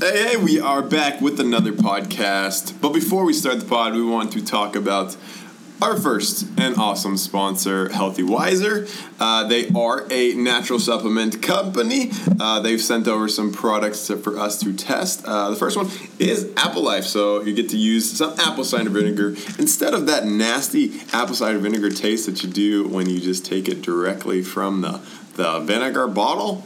[0.00, 2.80] Hey, hey, we are back with another podcast.
[2.80, 5.16] But before we start the pod, we want to talk about
[5.82, 8.86] our first and awesome sponsor, Healthy Wiser.
[9.18, 12.12] Uh, they are a natural supplement company.
[12.38, 15.24] Uh, they've sent over some products to, for us to test.
[15.24, 15.90] Uh, the first one
[16.20, 17.02] is Apple Life.
[17.02, 21.58] So you get to use some apple cider vinegar instead of that nasty apple cider
[21.58, 25.00] vinegar taste that you do when you just take it directly from the,
[25.34, 26.62] the vinegar bottle.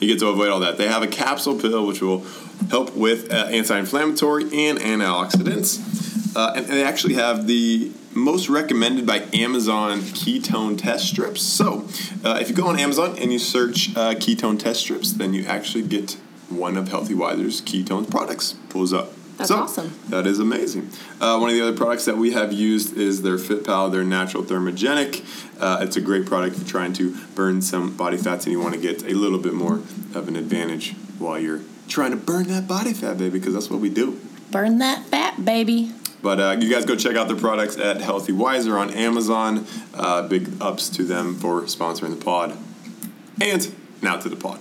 [0.00, 0.78] You get to avoid all that.
[0.78, 2.24] They have a capsule pill which will
[2.70, 9.06] help with uh, anti-inflammatory and antioxidants, uh, and, and they actually have the most recommended
[9.06, 11.42] by Amazon ketone test strips.
[11.42, 11.88] So,
[12.24, 15.44] uh, if you go on Amazon and you search uh, ketone test strips, then you
[15.46, 16.18] actually get
[16.48, 19.12] one of Healthy Wiser's ketone products pulls up.
[19.38, 19.96] That's so, awesome.
[20.08, 20.90] That is amazing.
[21.20, 24.42] Uh, one of the other products that we have used is their FitPal, their natural
[24.42, 25.24] thermogenic.
[25.60, 28.60] Uh, it's a great product if you're trying to burn some body fats and you
[28.60, 29.76] want to get a little bit more
[30.14, 33.78] of an advantage while you're trying to burn that body fat, baby, because that's what
[33.78, 34.20] we do.
[34.50, 35.92] Burn that fat, baby.
[36.20, 39.66] But uh, you guys go check out their products at Healthy Wiser on Amazon.
[39.94, 42.58] Uh, big ups to them for sponsoring the pod.
[43.40, 44.58] And now to the pod.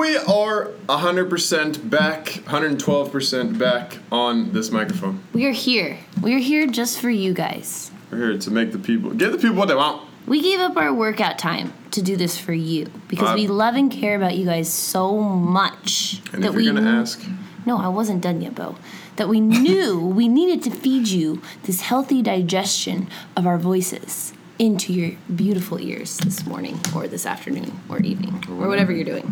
[0.00, 5.22] We are 100% back, 112% back on this microphone.
[5.34, 5.98] We are here.
[6.22, 7.90] We are here just for you guys.
[8.10, 10.08] We're here to make the people, give the people what they want.
[10.26, 13.74] We gave up our workout time to do this for you because Uh, we love
[13.74, 17.22] and care about you guys so much And that if we you're going to ask,
[17.66, 18.76] No, I wasn't done yet, Bo.
[19.16, 24.94] That we knew we needed to feed you this healthy digestion of our voices into
[24.94, 29.26] your beautiful ears this morning or this afternoon or evening or whatever you're doing.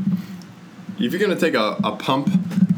[0.99, 2.29] If you're going to take a, a pump,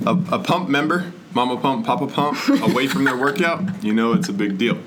[0.07, 4.29] a, a pump member, mama pump, papa pump, away from their workout, you know it's
[4.29, 4.79] a big deal.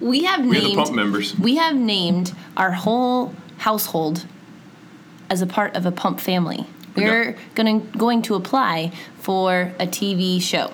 [0.00, 1.36] We have the named pump members.
[1.38, 4.26] We have named our whole household
[5.30, 6.66] as a part of a pump family.
[6.96, 10.72] We're gonna going to apply for a TV show.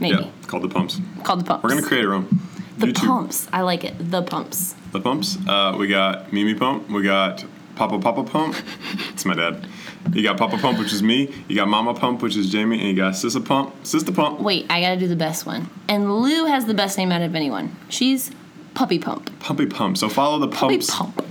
[0.00, 1.00] Maybe Yeah, called the pumps.
[1.24, 1.62] called the pumps.
[1.64, 2.28] We're gonna create our own.
[2.76, 3.06] the YouTube.
[3.06, 3.48] pumps.
[3.52, 3.94] I like it.
[3.98, 4.74] The pumps.
[4.92, 5.38] The pumps.
[5.48, 6.90] Uh, we got Mimi Pump.
[6.90, 7.44] We got
[7.78, 8.56] Papa Papa Pump.
[9.12, 9.66] It's my dad.
[10.12, 11.32] You got Papa Pump, which is me.
[11.48, 14.64] You got Mama Pump, which is Jamie, and you got Sister Pump, Sister Pump, Wait,
[14.70, 15.68] I gotta do the best one.
[15.88, 17.74] And Lou has the best name out of anyone.
[17.88, 18.30] She's
[18.74, 19.36] Puppy Pump.
[19.40, 19.96] Puppy Pump.
[19.98, 20.90] So follow the Puppy pumps.
[20.94, 21.24] Pump.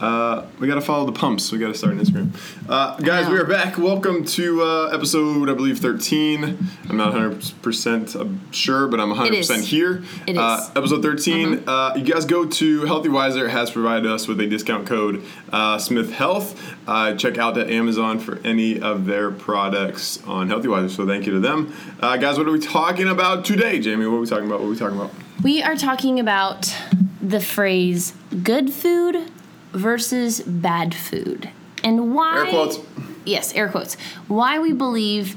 [0.00, 1.52] Uh, we gotta follow the pumps.
[1.52, 2.30] We gotta start an Instagram.
[2.66, 3.76] Uh, guys, we are back.
[3.76, 6.56] Welcome to uh, episode, I believe, 13.
[6.88, 9.66] I'm not 100% sure, but I'm 100% is.
[9.68, 10.02] here.
[10.26, 10.70] It Uh, is.
[10.74, 11.64] episode 13.
[11.66, 15.22] Uh, you guys go to Healthy Wiser has provided us with a discount code
[15.52, 16.58] uh, Smith Health.
[16.88, 20.88] Uh, check out the Amazon for any of their products on Healthy Wiser.
[20.88, 21.74] So thank you to them.
[22.00, 24.06] Uh, guys, what are we talking about today, Jamie?
[24.06, 24.60] What are we talking about?
[24.60, 25.12] What are we talking about?
[25.42, 26.74] We are talking about
[27.20, 29.30] the phrase good food
[29.72, 31.50] versus bad food.
[31.82, 32.78] And why Air quotes.
[33.24, 33.94] Yes, air quotes.
[34.28, 35.36] Why we believe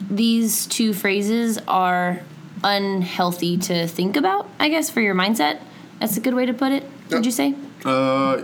[0.00, 2.20] these two phrases are
[2.64, 5.60] unhealthy to think about, I guess, for your mindset.
[6.00, 7.54] That's a good way to put it, would you say?
[7.84, 8.42] Uh,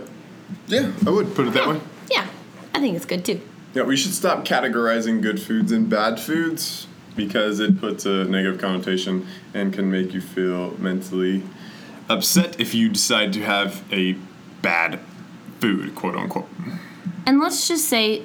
[0.67, 1.79] yeah, I would put it that way.
[2.11, 2.27] Yeah,
[2.73, 3.41] I think it's good too.
[3.73, 8.59] Yeah, we should stop categorizing good foods and bad foods because it puts a negative
[8.59, 11.43] connotation and can make you feel mentally
[12.09, 14.15] upset if you decide to have a
[14.63, 14.99] bad
[15.59, 16.49] food, quote unquote.
[17.27, 18.23] And let's just say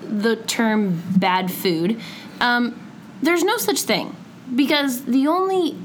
[0.00, 2.00] the term bad food,
[2.40, 2.80] um,
[3.20, 4.14] there's no such thing
[4.54, 5.76] because the only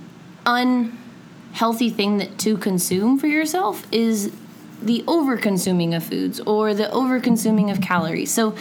[0.46, 4.32] unhealthy thing that to consume for yourself is
[4.82, 8.32] the over consuming of foods or the over consuming of calories.
[8.32, 8.56] So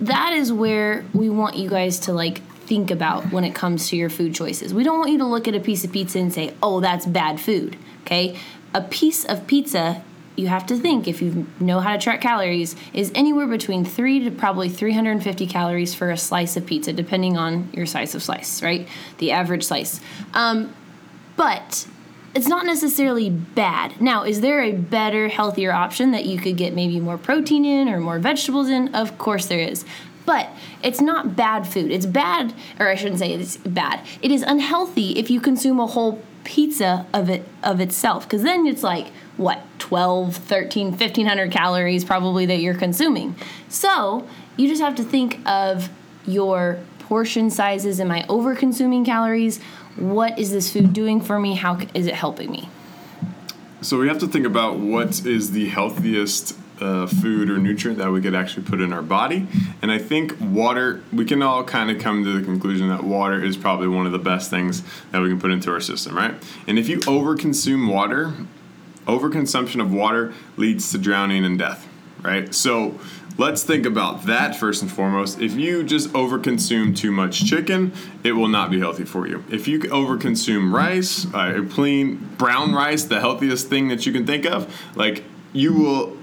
[0.00, 3.96] that is where we want you guys to like think about when it comes to
[3.96, 4.74] your food choices.
[4.74, 7.06] We don't want you to look at a piece of pizza and say, "Oh, that's
[7.06, 8.36] bad food." Okay?
[8.74, 10.02] A piece of pizza
[10.36, 14.24] you have to think if you know how to track calories is anywhere between 3
[14.24, 18.62] to probably 350 calories for a slice of pizza depending on your size of slice
[18.62, 18.86] right?
[19.18, 20.00] The average slice.
[20.34, 20.74] Um,
[21.36, 21.86] but
[22.34, 24.00] it's not necessarily bad.
[24.00, 27.88] Now is there a better healthier option that you could get maybe more protein in
[27.88, 28.94] or more vegetables in?
[28.94, 29.84] Of course there is.
[30.26, 30.50] But
[30.82, 31.90] it's not bad food.
[31.90, 34.04] It's bad or i shouldn't say it's bad.
[34.20, 38.66] It is unhealthy if you consume a whole pizza of it of itself because then
[38.66, 43.36] it's like what 12 13 1500 calories probably that you're consuming.
[43.68, 45.90] So you just have to think of
[46.26, 48.00] your portion sizes.
[48.00, 49.62] Am i over consuming calories?
[49.96, 51.54] What is this food doing for me?
[51.54, 52.68] How is it helping me?
[53.80, 58.10] So we have to think about what is the healthiest uh, food or nutrient that
[58.10, 59.46] we could actually put in our body.
[59.80, 63.42] And I think water, we can all kind of come to the conclusion that water
[63.42, 64.82] is probably one of the best things
[65.12, 66.34] that we can put into our system, right?
[66.66, 68.34] And if you overconsume water,
[69.06, 71.86] overconsumption of water leads to drowning and death,
[72.22, 72.54] right?
[72.54, 72.98] So
[73.38, 75.40] let's think about that first and foremost.
[75.40, 77.92] If you just overconsume too much chicken,
[78.24, 79.44] it will not be healthy for you.
[79.50, 84.44] If you overconsume rice, uh, plain brown rice, the healthiest thing that you can think
[84.44, 86.16] of, like you will,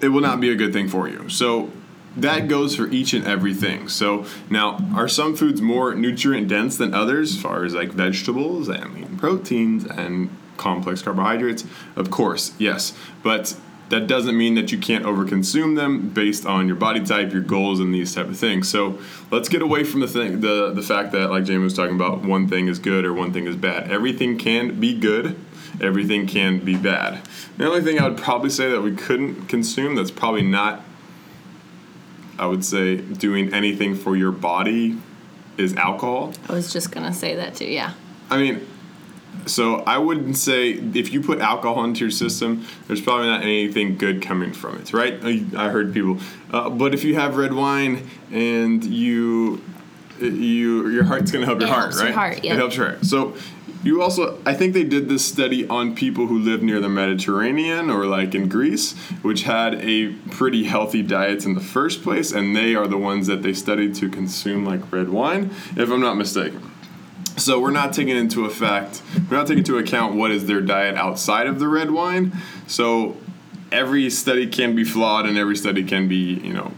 [0.00, 1.28] it will not be a good thing for you.
[1.28, 1.70] So
[2.16, 3.88] that goes for each and everything.
[3.88, 8.68] So now, are some foods more nutrient dense than others, as far as like vegetables
[8.68, 10.30] and proteins and
[10.60, 11.64] complex carbohydrates?
[11.96, 12.96] Of course, yes.
[13.22, 13.56] But
[13.90, 17.80] that doesn't mean that you can't overconsume them based on your body type, your goals,
[17.80, 18.68] and these type of things.
[18.68, 19.00] So
[19.32, 22.22] let's get away from the thing, the the fact that like Jamie was talking about,
[22.22, 23.90] one thing is good or one thing is bad.
[23.90, 25.36] Everything can be good.
[25.80, 27.20] Everything can be bad.
[27.56, 30.82] The only thing I would probably say that we couldn't consume that's probably not,
[32.38, 34.98] I would say, doing anything for your body
[35.56, 36.32] is alcohol.
[36.48, 37.66] I was just gonna say that too.
[37.66, 37.94] Yeah.
[38.30, 38.66] I mean,
[39.46, 43.96] so I wouldn't say if you put alcohol into your system, there's probably not anything
[43.96, 45.18] good coming from it, right?
[45.22, 46.18] I, I heard people,
[46.52, 49.62] uh, but if you have red wine and you,
[50.20, 52.14] you your heart's gonna help It your heart, helps your right?
[52.14, 52.54] heart, yeah.
[52.54, 53.04] It helps your heart.
[53.04, 53.36] So
[53.82, 57.88] you also, I think they did this study on people who live near the Mediterranean
[57.88, 62.54] or like in Greece, which had a pretty healthy diet in the first place, and
[62.54, 66.18] they are the ones that they studied to consume like red wine, if I'm not
[66.18, 66.70] mistaken.
[67.40, 70.94] So we're not taking into effect, we're not taking into account what is their diet
[70.96, 72.36] outside of the red wine.
[72.66, 73.16] So
[73.72, 76.72] every study can be flawed, and every study can be, you know,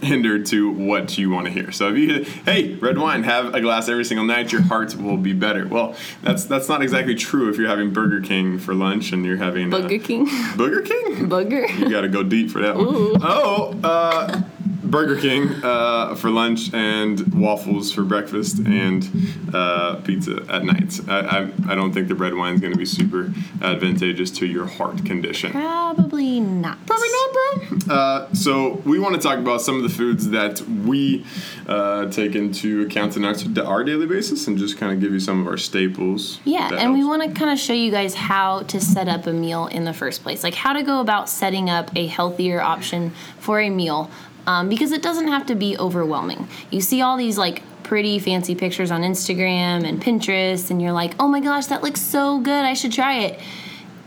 [0.00, 1.72] hindered to what you want to hear.
[1.72, 5.16] So if you hey, red wine, have a glass every single night, your heart will
[5.16, 5.66] be better.
[5.66, 9.36] Well, that's that's not exactly true if you're having Burger King for lunch and you're
[9.36, 10.28] having uh, Burger King.
[10.56, 11.28] Burger King.
[11.28, 11.66] Burger.
[11.66, 12.86] You got to go deep for that one.
[12.88, 14.42] Oh, uh,
[14.86, 19.08] Burger King uh, for lunch and waffles for breakfast and
[19.52, 21.00] uh, pizza at night.
[21.08, 24.46] I, I, I don't think the red wine is going to be super advantageous to
[24.46, 25.50] your heart condition.
[25.52, 26.78] Probably not.
[26.86, 27.94] Probably not, bro.
[27.94, 31.24] Uh, so we want to talk about some of the foods that we
[31.66, 33.34] uh, take into account in our,
[33.66, 36.40] our daily basis, and just kind of give you some of our staples.
[36.44, 39.32] Yeah, and we want to kind of show you guys how to set up a
[39.32, 43.12] meal in the first place, like how to go about setting up a healthier option
[43.38, 44.10] for a meal,
[44.46, 46.48] um, because it doesn't have to be overwhelming.
[46.70, 51.14] You see all these like pretty fancy pictures on Instagram and Pinterest, and you're like,
[51.20, 53.40] oh my gosh, that looks so good, I should try it.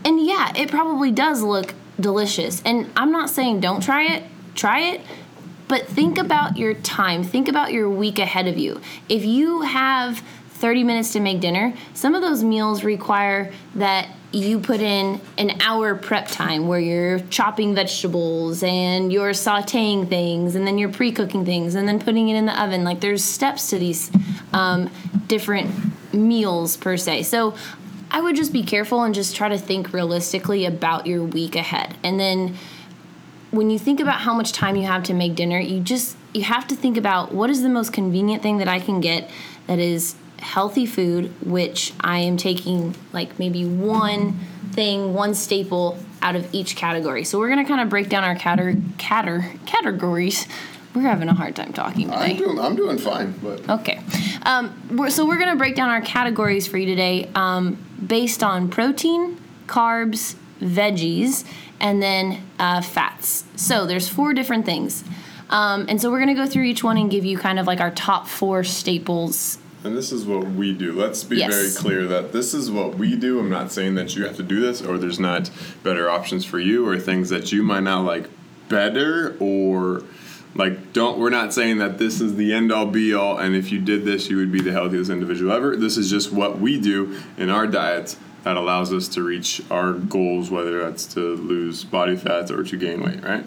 [0.04, 2.62] And yeah, it probably does look delicious.
[2.64, 5.00] And I'm not saying don't try it, try it,
[5.68, 7.22] but think about your time.
[7.22, 8.80] Think about your week ahead of you.
[9.08, 14.60] If you have 30 minutes to make dinner, some of those meals require that you
[14.60, 20.66] put in an hour prep time where you're chopping vegetables and you're sauteing things and
[20.66, 22.84] then you're pre cooking things and then putting it in the oven.
[22.84, 24.10] Like there's steps to these
[24.52, 24.88] um,
[25.26, 25.70] different
[26.14, 27.24] meals per se.
[27.24, 27.54] So
[28.10, 31.96] I would just be careful and just try to think realistically about your week ahead.
[32.02, 32.56] And then
[33.50, 36.42] when you think about how much time you have to make dinner, you just you
[36.42, 39.28] have to think about what is the most convenient thing that I can get
[39.66, 44.34] that is healthy food, which I am taking like maybe one
[44.72, 47.24] thing, one staple out of each category.
[47.24, 50.46] So we're gonna kind of break down our cater, cater categories.
[50.94, 52.32] We're having a hard time talking today.
[52.32, 54.00] I'm doing, I'm doing fine, but Okay.
[54.42, 58.42] Um, we're, so we're going to break down our categories for you today um, based
[58.42, 61.44] on protein, carbs, veggies,
[61.78, 63.44] and then uh, fats.
[63.54, 65.04] So there's four different things.
[65.48, 67.66] Um, and so we're going to go through each one and give you kind of
[67.66, 69.58] like our top four staples.
[69.82, 70.92] And this is what we do.
[70.92, 71.54] Let's be Yes.
[71.54, 73.38] very clear that this is what we do.
[73.38, 75.50] I'm not saying that you have to do this or there's not
[75.82, 78.28] better options for you or things that you might not like
[78.68, 80.02] better or
[80.54, 83.70] like don't we're not saying that this is the end all be all and if
[83.72, 85.76] you did this you would be the healthiest individual ever.
[85.76, 89.92] This is just what we do in our diets that allows us to reach our
[89.92, 93.44] goals whether that's to lose body fat or to gain weight, right?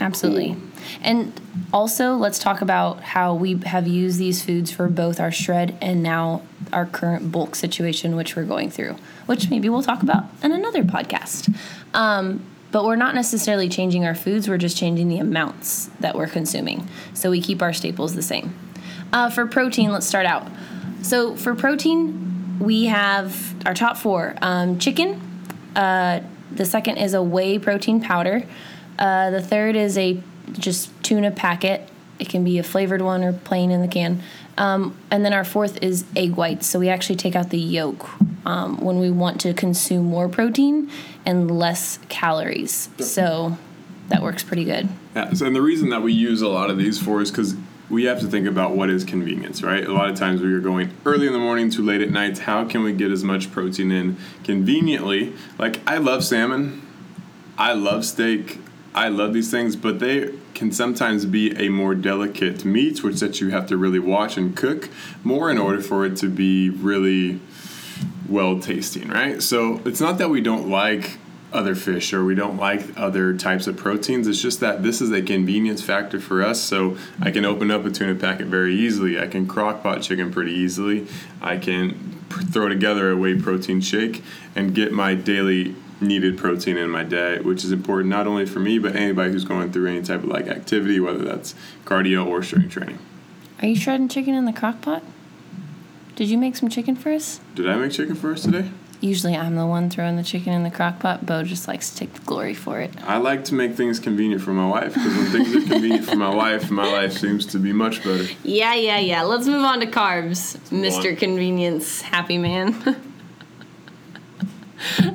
[0.00, 0.56] Absolutely.
[1.02, 1.40] And
[1.72, 6.02] also, let's talk about how we have used these foods for both our shred and
[6.02, 8.96] now our current bulk situation, which we're going through,
[9.26, 11.54] which maybe we'll talk about in another podcast.
[11.94, 16.26] Um, but we're not necessarily changing our foods, we're just changing the amounts that we're
[16.26, 16.88] consuming.
[17.14, 18.52] So we keep our staples the same.
[19.12, 20.48] Uh, for protein, let's start out.
[21.02, 25.20] So for protein, we have our top four um, chicken,
[25.74, 26.20] uh,
[26.52, 28.44] the second is a whey protein powder.
[28.98, 30.20] Uh, the third is a
[30.52, 31.88] just tuna packet.
[32.18, 34.22] It can be a flavored one or plain in the can.
[34.56, 36.66] Um, and then our fourth is egg whites.
[36.68, 38.08] So we actually take out the yolk
[38.46, 40.90] um, when we want to consume more protein
[41.26, 42.88] and less calories.
[42.98, 43.58] So
[44.08, 44.88] that works pretty good.
[45.16, 47.56] Yeah, so, and the reason that we use a lot of these for is because
[47.90, 49.84] we have to think about what is convenience, right?
[49.84, 52.38] A lot of times we are going early in the morning to late at night.
[52.38, 55.34] How can we get as much protein in conveniently?
[55.58, 56.82] Like, I love salmon,
[57.58, 58.58] I love steak,
[58.94, 63.40] I love these things, but they can sometimes be a more delicate meat, which that
[63.40, 64.88] you have to really watch and cook
[65.22, 67.40] more in order for it to be really
[68.28, 69.42] well tasting, right?
[69.42, 71.18] So it's not that we don't like
[71.54, 74.26] other fish or we don't like other types of proteins.
[74.26, 76.60] It's just that this is a convenience factor for us.
[76.60, 79.18] So I can open up a tuna packet very easily.
[79.18, 81.06] I can crock pot chicken pretty easily.
[81.40, 82.18] I can
[82.50, 84.22] throw together a whey protein shake
[84.56, 88.58] and get my daily needed protein in my diet, which is important not only for
[88.58, 92.42] me but anybody who's going through any type of like activity, whether that's cardio or
[92.42, 92.98] strength training.
[93.62, 95.02] Are you shredding chicken in the crock pot?
[96.16, 97.40] Did you make some chicken for us?
[97.54, 98.70] Did I make chicken for us today?
[99.00, 101.26] Usually I'm the one throwing the chicken in the crock pot.
[101.26, 102.92] Bo just likes to take the glory for it.
[103.04, 106.16] I like to make things convenient for my wife because when things are convenient for
[106.16, 108.26] my wife, my life seems to be much better.
[108.42, 109.22] Yeah, yeah, yeah.
[109.22, 111.10] Let's move on to carbs, Mr.
[111.10, 111.16] on.
[111.16, 112.74] Convenience Happy Man.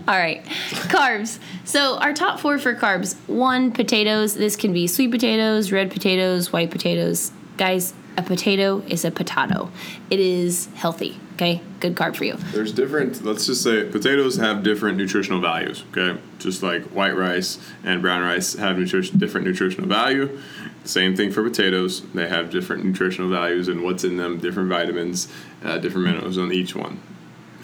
[0.08, 0.44] All right,
[0.88, 1.38] carbs.
[1.64, 4.34] So our top four for carbs: one, potatoes.
[4.34, 7.32] This can be sweet potatoes, red potatoes, white potatoes.
[7.58, 9.72] Guys, a potato is a potato.
[10.10, 11.20] It is healthy.
[11.34, 12.36] Okay, good carb for you.
[12.52, 16.20] There's different, let's just say potatoes have different nutritional values, okay?
[16.38, 20.38] Just like white rice and brown rice have nutrition, different nutritional value.
[20.84, 22.02] Same thing for potatoes.
[22.14, 25.30] They have different nutritional values and what's in them, different vitamins,
[25.64, 27.00] uh, different minerals on each one.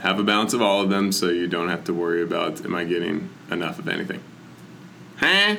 [0.02, 2.76] Have a balance of all of them so you don't have to worry about am
[2.76, 4.22] I getting enough of anything.
[5.18, 5.56] Huh?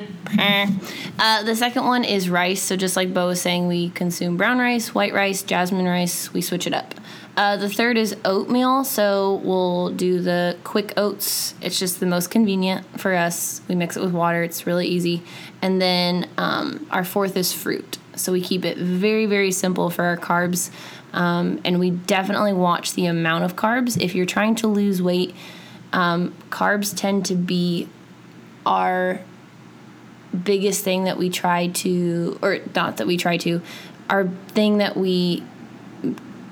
[1.19, 2.61] Uh, the second one is rice.
[2.61, 6.31] So just like Bo was saying, we consume brown rice, white rice, jasmine rice.
[6.31, 6.93] We switch it up.
[7.35, 8.83] Uh, the third is oatmeal.
[8.83, 11.55] So we'll do the quick oats.
[11.61, 13.61] It's just the most convenient for us.
[13.67, 14.43] We mix it with water.
[14.43, 15.23] It's really easy.
[15.61, 17.97] And then um, our fourth is fruit.
[18.15, 20.71] So we keep it very very simple for our carbs.
[21.13, 23.99] Um, and we definitely watch the amount of carbs.
[24.01, 25.33] If you're trying to lose weight,
[25.93, 27.87] um, carbs tend to be
[28.65, 29.21] our
[30.43, 33.61] biggest thing that we try to, or not that we try to,
[34.09, 35.43] our thing that we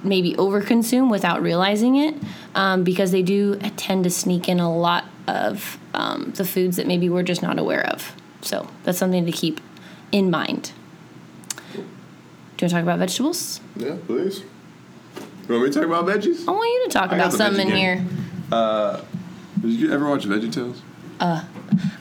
[0.03, 2.15] maybe overconsume without realizing it,
[2.53, 6.87] um, because they do tend to sneak in a lot of um, the foods that
[6.87, 8.15] maybe we're just not aware of.
[8.41, 9.59] So that's something to keep
[10.11, 10.71] in mind.
[11.73, 13.59] Do you want to talk about vegetables?
[13.75, 14.43] Yeah, please.
[15.47, 16.47] You want me to talk about veggies?
[16.47, 17.95] I want you to talk I about something in veggie here.
[17.95, 19.05] game.
[19.61, 20.25] Did you ever watch
[21.19, 21.45] VeggieTales?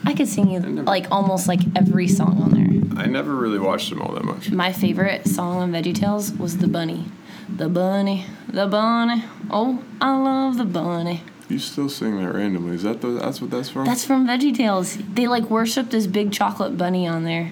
[0.05, 3.01] I could sing you never- like almost like every song on there.
[3.03, 4.51] I never really watched them all that much.
[4.51, 7.05] My favorite song on VeggieTales was the bunny.
[7.49, 9.23] The bunny, the bunny.
[9.51, 11.21] Oh, I love the bunny.
[11.47, 12.75] You still sing that randomly.
[12.75, 13.85] Is that the, that's what that's from?
[13.85, 15.13] That's from VeggieTales.
[15.15, 17.51] They like worship this big chocolate bunny on there.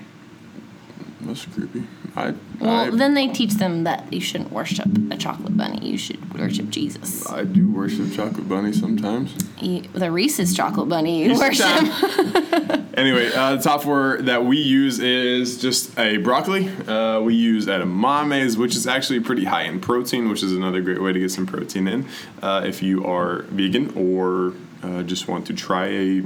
[1.21, 1.83] That's creepy.
[2.15, 5.87] I Well, I, then they teach them that you shouldn't worship a chocolate bunny.
[5.87, 7.29] You should worship Jesus.
[7.29, 9.35] I do worship chocolate bunny sometimes.
[9.59, 12.79] You, the Reese's chocolate bunny you Reese's worship.
[12.95, 16.69] Anyway, uh, the top four that we use is just a broccoli.
[16.87, 21.01] Uh, we use edamames, which is actually pretty high in protein, which is another great
[21.01, 22.07] way to get some protein in
[22.43, 24.53] uh, if you are vegan or
[24.83, 26.23] uh, just want to try a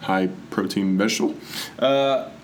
[0.00, 1.36] high protein vegetable.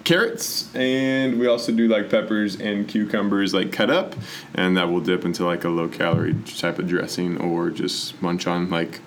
[0.05, 4.15] Carrots, and we also do like peppers and cucumbers, like cut up,
[4.55, 8.47] and that will dip into like a low calorie type of dressing or just munch
[8.47, 9.01] on like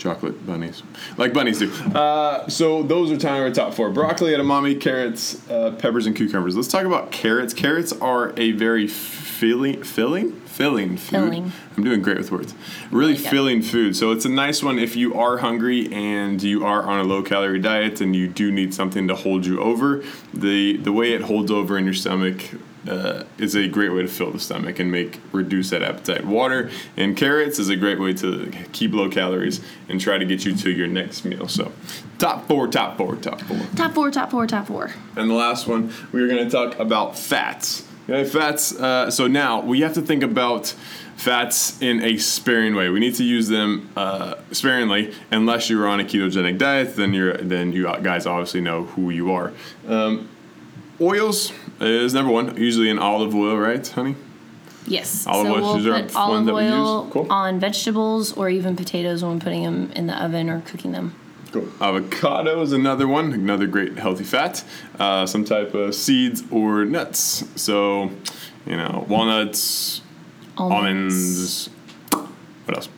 [0.00, 0.82] chocolate bunnies,
[1.16, 1.70] like bunnies do.
[1.94, 6.16] Uh, so those are kind of our top four: broccoli, edamame, carrots, uh, peppers, and
[6.16, 6.56] cucumbers.
[6.56, 7.54] Let's talk about carrots.
[7.54, 11.10] Carrots are a very filling, filling, filling food.
[11.10, 11.52] Filling.
[11.76, 12.54] I'm doing great with words.
[12.90, 13.28] Really like it.
[13.28, 13.96] filling food.
[13.96, 17.22] So it's a nice one if you are hungry and you are on a low
[17.22, 20.02] calorie diet and you do need something to hold you over.
[20.34, 22.42] The the way it holds over in your stomach
[22.88, 26.24] uh, is a great way to fill the stomach and make reduce that appetite.
[26.24, 30.44] Water and carrots is a great way to keep low calories and try to get
[30.44, 31.48] you to your next meal.
[31.48, 31.72] So
[32.18, 33.58] top four, top four, top four.
[33.76, 34.92] top four, top four, top four.
[35.16, 37.86] And the last one, we are going to talk about fats.
[38.08, 38.74] Okay, fats.
[38.74, 40.74] Uh, so now we have to think about
[41.16, 42.88] fats in a sparing way.
[42.88, 46.96] We need to use them uh, sparingly, unless you're on a ketogenic diet.
[46.96, 49.52] Then you're then you guys obviously know who you are.
[49.86, 50.28] Um,
[51.00, 52.56] oils is number one.
[52.56, 54.16] Usually an olive oil, right, honey?
[54.86, 55.26] Yes.
[55.26, 57.26] Olive so oil, we'll put one olive that we oil Cool.
[57.30, 61.14] on vegetables or even potatoes when putting them in the oven or cooking them.
[61.52, 61.68] Cool.
[61.80, 64.64] Avocado is another one, another great healthy fat.
[64.98, 67.44] Uh, some type of seeds or nuts.
[67.56, 68.10] So,
[68.66, 70.02] you know, walnuts,
[70.56, 71.68] almonds.
[72.64, 72.88] What else?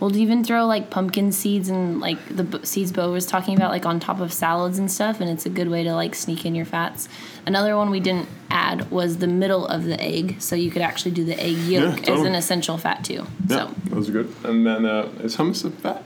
[0.00, 3.70] We'll even throw like pumpkin seeds and like the b- seeds Bo was talking about,
[3.72, 6.46] like on top of salads and stuff, and it's a good way to like sneak
[6.46, 7.08] in your fats.
[7.46, 11.10] Another one we didn't add was the middle of the egg, so you could actually
[11.10, 12.28] do the egg yolk as totally.
[12.28, 13.26] an essential fat too.
[13.48, 14.32] Yeah, So those are good.
[14.44, 16.04] And then uh, is hummus a fat?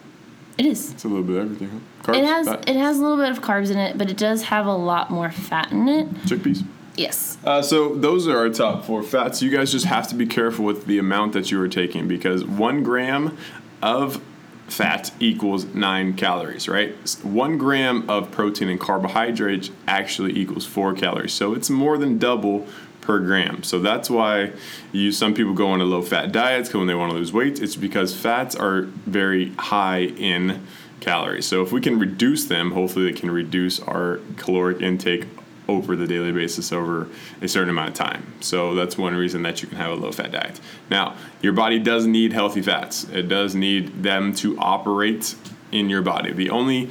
[0.59, 0.93] it is.
[0.93, 1.69] It's a little bit of everything.
[1.71, 2.13] Huh?
[2.13, 4.17] Carbs, It has fat, it has a little bit of carbs in it, but it
[4.17, 6.09] does have a lot more fat in it.
[6.25, 6.65] chickpeas.
[6.95, 7.39] Yes.
[7.43, 9.41] Uh, so those are our top four fats.
[9.41, 12.45] You guys just have to be careful with the amount that you are taking because
[12.45, 13.39] one gram
[13.83, 14.23] of
[14.69, 16.95] fat equals nine calories, right?
[17.23, 21.33] One gram of protein and carbohydrates actually equals four calories.
[21.33, 22.67] So it's more than double
[23.03, 23.63] per gram.
[23.65, 24.53] So that's why
[24.93, 27.61] you some people go on a low fat diets when they want to lose weight.
[27.61, 30.65] It's because fats are very high in
[31.01, 31.47] calories.
[31.47, 35.27] So if we can reduce them, hopefully they can reduce our caloric intake
[35.73, 37.09] over the daily basis over
[37.41, 38.25] a certain amount of time.
[38.41, 40.61] So that's one reason that you can have a low fat diet.
[40.91, 43.05] Now, your body does need healthy fats.
[43.05, 45.35] It does need them to operate
[45.71, 46.33] in your body.
[46.33, 46.91] The only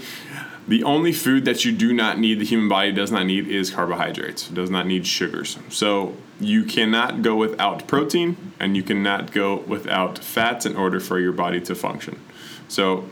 [0.68, 3.72] the only food that you do not need, the human body does not need, is
[3.72, 4.48] carbohydrates.
[4.48, 5.58] Does not need sugars.
[5.70, 11.20] So you cannot go without protein and you cannot go without fats in order for
[11.20, 12.22] your body to function.
[12.68, 13.10] So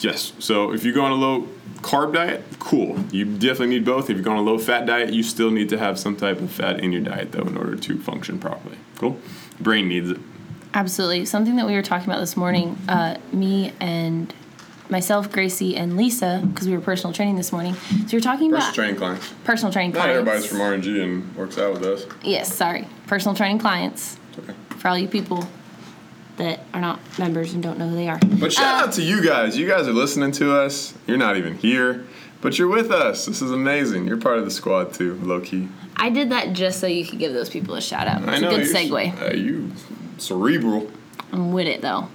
[0.00, 0.32] Yes.
[0.38, 2.98] So if you go on a low carb diet, cool.
[3.10, 4.10] You definitely need both.
[4.10, 6.40] If you go on a low fat diet, you still need to have some type
[6.40, 8.78] of fat in your diet though in order to function properly.
[8.96, 9.18] Cool.
[9.60, 10.18] Brain needs it.
[10.74, 11.24] Absolutely.
[11.24, 14.32] Something that we were talking about this morning, uh, me and
[14.90, 17.74] myself, Gracie, and Lisa, because we were personal training this morning.
[17.74, 19.32] So we were talking about Personal training clients.
[19.44, 20.18] personal training Not clients.
[20.18, 22.06] everybody's from RNG and works out with us.
[22.22, 22.86] Yes, sorry.
[23.06, 24.54] Personal training clients It's okay.
[24.78, 25.46] for all you people
[26.38, 28.18] that are not members and don't know who they are.
[28.40, 29.56] But shout out to you guys.
[29.56, 30.94] You guys are listening to us.
[31.06, 32.06] You're not even here,
[32.40, 33.26] but you're with us.
[33.26, 34.06] This is amazing.
[34.06, 35.68] You're part of the squad too, low key.
[35.96, 38.22] I did that just so you could give those people a shout out.
[38.22, 39.20] It's I know a good segue.
[39.20, 39.72] Uh, you
[40.16, 40.90] cerebral.
[41.32, 42.08] I'm with it though.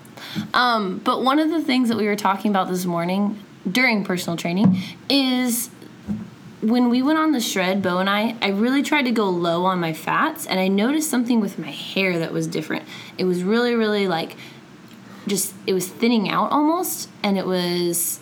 [0.53, 3.39] Um, but one of the things that we were talking about this morning
[3.70, 4.77] during personal training
[5.10, 5.70] is
[6.63, 9.65] when we went on the shred, Bo and I, I really tried to go low
[9.65, 12.86] on my fats, and I noticed something with my hair that was different.
[13.17, 14.36] It was really, really like
[15.27, 18.20] just, it was thinning out almost, and it was,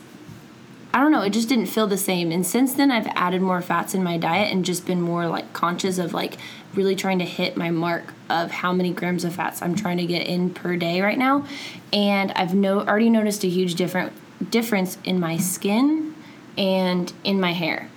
[0.91, 2.31] I don't know, it just didn't feel the same.
[2.31, 5.53] And since then, I've added more fats in my diet and just been more like
[5.53, 6.37] conscious of like
[6.73, 10.05] really trying to hit my mark of how many grams of fats I'm trying to
[10.05, 11.45] get in per day right now.
[11.93, 14.13] And I've no already noticed a huge different
[14.49, 16.15] difference in my skin
[16.57, 17.89] and in my hair.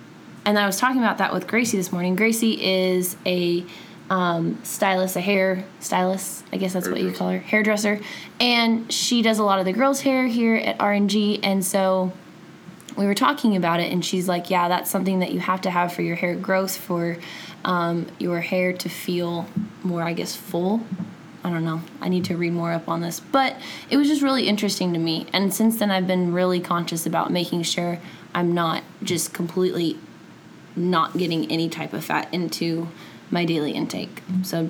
[0.45, 2.15] And I was talking about that with Gracie this morning.
[2.15, 3.65] Gracie is a
[4.11, 7.99] um, stylist, a hair stylist, I guess that's what you call her, hairdresser.
[8.39, 11.39] And she does a lot of the girls' hair here at RNG.
[11.41, 12.13] And so
[12.95, 15.71] we were talking about it, and she's like, Yeah, that's something that you have to
[15.71, 17.17] have for your hair growth, for
[17.63, 19.47] um, your hair to feel
[19.83, 20.81] more, I guess, full.
[21.43, 21.81] I don't know.
[22.01, 23.19] I need to read more up on this.
[23.19, 23.55] But
[23.89, 25.27] it was just really interesting to me.
[25.33, 27.99] And since then, I've been really conscious about making sure
[28.33, 29.97] I'm not just completely
[30.75, 32.89] not getting any type of fat into
[33.31, 34.21] my daily intake.
[34.43, 34.69] So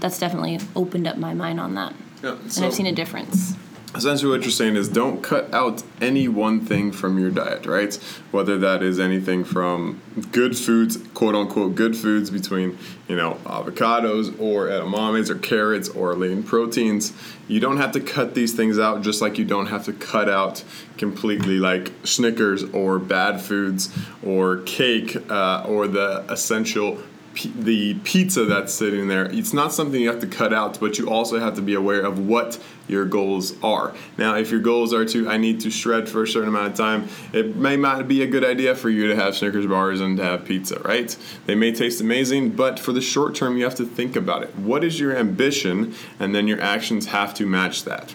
[0.00, 1.94] that's definitely opened up my mind on that.
[2.22, 3.54] Yeah, And I've seen a difference.
[3.96, 7.94] Essentially, what you're saying is don't cut out any one thing from your diet, right?
[8.30, 12.78] Whether that is anything from good foods, quote unquote, good foods between,
[13.08, 17.14] you know, avocados or edamames or carrots or lean proteins.
[17.48, 20.28] You don't have to cut these things out just like you don't have to cut
[20.28, 20.62] out
[20.98, 26.98] completely like Snickers or bad foods or cake uh, or the essential
[27.44, 31.08] the pizza that's sitting there it's not something you have to cut out but you
[31.08, 33.92] also have to be aware of what your goals are.
[34.16, 36.74] Now if your goals are to i need to shred for a certain amount of
[36.76, 40.16] time it may not be a good idea for you to have snickers bars and
[40.18, 41.16] to have pizza right?
[41.46, 44.56] They may taste amazing but for the short term you have to think about it.
[44.56, 45.94] What is your ambition?
[46.18, 48.14] And then your actions have to match that.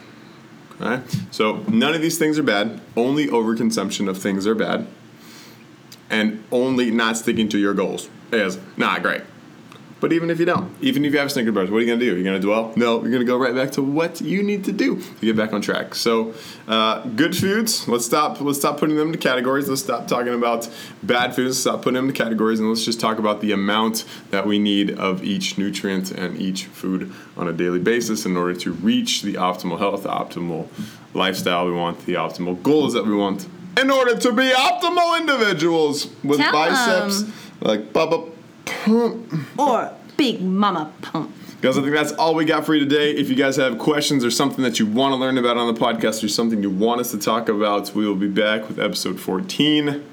[0.80, 2.82] Okay so none of these things are bad.
[2.96, 4.88] Only overconsumption of things are bad.
[6.10, 9.22] And only not sticking to your goals is not great.
[10.02, 12.00] But even if you don't, even if you have Snickers bars, what are you gonna
[12.00, 12.16] do?
[12.16, 12.74] You're gonna dwell?
[12.76, 15.54] No, you're gonna go right back to what you need to do to get back
[15.54, 15.94] on track.
[15.94, 16.34] So,
[16.68, 17.88] uh, good foods.
[17.88, 18.42] Let's stop.
[18.42, 19.70] Let's stop putting them into categories.
[19.70, 20.68] Let's stop talking about
[21.04, 21.60] bad foods.
[21.60, 24.98] Stop putting them into categories, and let's just talk about the amount that we need
[24.98, 29.36] of each nutrient and each food on a daily basis in order to reach the
[29.36, 30.68] optimal health, the optimal
[31.14, 33.48] lifestyle we want, the optimal goals that we want,
[33.80, 38.32] in order to be optimal individuals with Tell biceps like Bubba
[38.66, 39.60] Pump.
[39.60, 41.34] Or Big Mama Pump.
[41.62, 43.12] Guys, I think that's all we got for you today.
[43.12, 45.80] If you guys have questions or something that you want to learn about on the
[45.80, 49.20] podcast or something you want us to talk about, we will be back with episode
[49.20, 50.04] 14.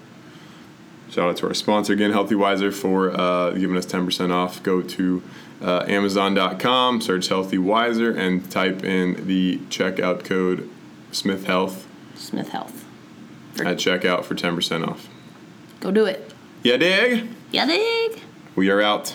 [1.11, 4.63] Shout out to our sponsor again, Healthy Wiser, for uh, giving us 10% off.
[4.63, 5.23] Go to
[5.63, 10.69] uh, Amazon.com, search Healthy Wiser, and type in the checkout code
[11.13, 12.85] Smith Health Smith Health.
[13.61, 15.09] at checkout for 10% off.
[15.81, 16.31] Go do it.
[16.63, 17.29] Yeah, dig?
[17.51, 18.21] Yeah, dig.
[18.57, 19.15] We are out.